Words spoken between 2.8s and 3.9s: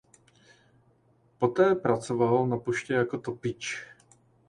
a jako topič.